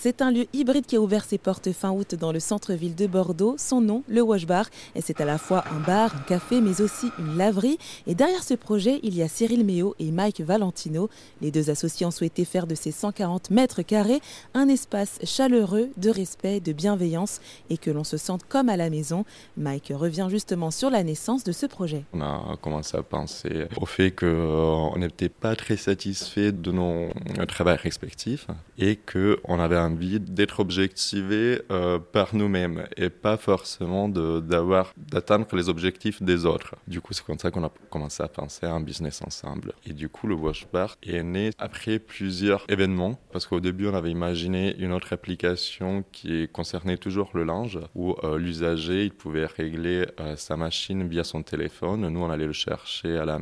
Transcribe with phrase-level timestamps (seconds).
[0.00, 3.08] C'est un lieu hybride qui a ouvert ses portes fin août dans le centre-ville de
[3.08, 3.56] Bordeaux.
[3.58, 4.66] Son nom, le Wash Bar.
[4.94, 7.78] Et c'est à la fois un bar, un café, mais aussi une laverie.
[8.06, 11.10] Et derrière ce projet, il y a Cyril Méo et Mike Valentino.
[11.42, 14.20] Les deux associés ont souhaité faire de ces 140 mètres carrés
[14.54, 18.90] un espace chaleureux, de respect, de bienveillance et que l'on se sente comme à la
[18.90, 19.24] maison.
[19.56, 22.04] Mike revient justement sur la naissance de ce projet.
[22.12, 27.08] On a commencé à penser au fait qu'on n'était pas très satisfait de nos
[27.48, 28.46] travaux respectifs
[28.78, 36.22] et qu'on avait envie d'être objectivé euh, par nous-mêmes et pas forcément d'atteindre les objectifs
[36.22, 36.74] des autres.
[36.86, 39.72] Du coup, c'est comme ça qu'on a commencé à penser à un business ensemble.
[39.86, 43.94] Et du coup, le Wash Bar est né après plusieurs événements parce qu'au début, on
[43.94, 49.46] avait imaginé une autre application qui concernait toujours le linge où euh, l'usager il pouvait
[49.46, 52.08] régler euh, sa machine via son téléphone.
[52.08, 53.38] Nous, on allait le chercher à la,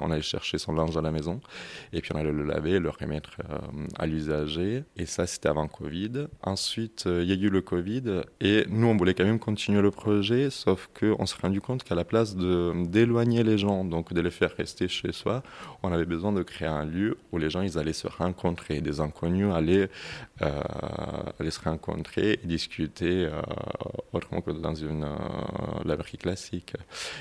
[0.00, 1.40] on allait chercher son linge à la maison
[1.92, 3.36] et puis on allait le laver, le remettre
[3.98, 4.84] à l'usager.
[4.96, 6.28] Et ça, c'était avant Covid.
[6.42, 9.82] Ensuite, euh, il y a eu le Covid et nous, on voulait quand même continuer
[9.82, 14.20] le projet, sauf qu'on s'est rendu compte qu'à la place d'éloigner les gens, donc de
[14.20, 15.42] les faire rester chez soi,
[15.82, 19.00] on avait besoin de créer un lieu où les gens, ils allaient se rencontrer, des
[19.00, 19.88] inconnus allaient,
[20.42, 23.40] euh, se rencontrer et discuter euh,
[24.12, 25.06] autrement que dans une
[25.84, 26.74] laverie classique.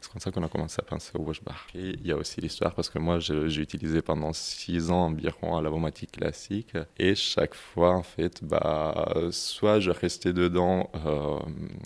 [0.00, 1.66] C'est comme ça qu'on a commencé à penser au wash bar.
[1.74, 5.56] Et il y a aussi l'histoire parce que moi, j'ai utilisé pendant six ans environ
[5.56, 11.38] un lavomatique classique et chaque fois, en fait, bah, soit je restais dedans, euh,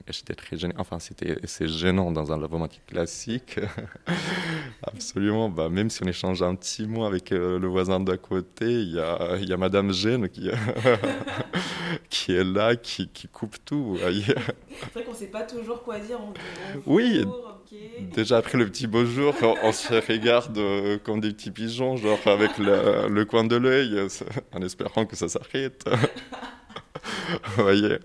[0.08, 3.60] j'étais très gêné, enfin, c'était, c'est gênant dans un lavomatique classique.
[4.82, 8.66] Absolument, bah, même si on échange un petit mot avec euh, le voisin d'à côté,
[8.66, 10.50] il y a, y a Madame Gêne qui,
[12.10, 13.98] qui est là, qui, qui coupe tout.
[13.98, 16.18] c'est vrai qu'on ne sait pas toujours quoi dire.
[16.86, 17.24] oui,
[18.14, 22.18] déjà après le petit beau jour, on, se regarde euh, comme des petits pigeons, genre
[22.26, 23.98] avec le, le coin de l'œil,
[24.52, 25.84] en espérant que ça s'arrête.
[27.56, 27.98] voyez.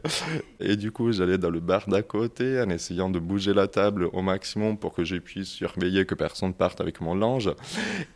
[0.60, 4.10] Et du coup, j'allais dans le bar d'à côté en essayant de bouger la table
[4.14, 7.52] au maximum pour que je puisse surveiller que personne parte avec mon linge.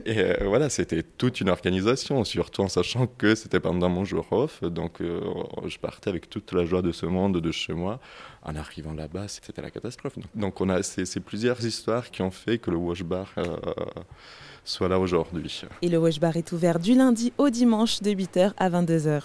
[0.05, 4.25] Et euh, voilà, c'était toute une organisation, surtout en sachant que c'était pendant mon jour
[4.31, 4.63] off.
[4.63, 5.21] Donc, euh,
[5.65, 7.99] je partais avec toute la joie de ce monde de chez moi.
[8.43, 10.15] En arrivant là-bas, c'était la catastrophe.
[10.35, 13.33] Donc, on a ces, plusieurs histoires qui ont fait que le wash bar.
[13.37, 13.43] Euh,
[14.63, 15.63] soit là aujourd'hui.
[15.81, 19.23] Et le Wash Bar est ouvert du lundi au dimanche de 8h à 22h.